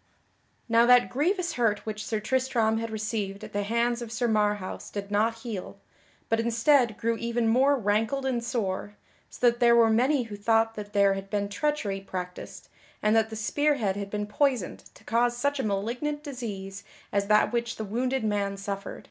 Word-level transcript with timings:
_Now 0.66 0.86
that 0.86 1.10
grievous 1.10 1.52
hurt 1.52 1.84
which 1.84 2.06
Sir 2.06 2.20
Tristram 2.20 2.78
had 2.78 2.88
received 2.88 3.44
at 3.44 3.52
the 3.52 3.64
hands 3.64 4.00
of 4.00 4.10
Sir 4.10 4.28
Marhaus 4.28 4.90
did 4.90 5.10
not 5.10 5.40
heal, 5.40 5.78
but 6.30 6.40
instead 6.40 6.96
grew 6.96 7.18
even 7.18 7.46
more 7.46 7.76
rankled 7.76 8.24
and 8.24 8.42
sore, 8.42 8.96
so 9.28 9.50
that 9.50 9.60
there 9.60 9.76
were 9.76 9.90
many 9.90 10.22
who 10.22 10.36
thought 10.36 10.74
that 10.74 10.94
there 10.94 11.12
had 11.12 11.28
been 11.28 11.50
treachery 11.50 12.00
practised 12.00 12.70
and 13.02 13.14
that 13.14 13.28
the 13.28 13.36
spearhead 13.36 13.96
had 13.96 14.08
been 14.08 14.26
poisoned 14.26 14.78
to 14.94 15.04
cause 15.04 15.36
such 15.36 15.60
a 15.60 15.62
malignant 15.62 16.22
disease 16.24 16.82
as 17.12 17.26
that 17.26 17.48
with 17.52 17.52
which 17.52 17.76
the 17.76 17.84
wounded 17.84 18.24
man 18.24 18.56
suffered. 18.56 19.10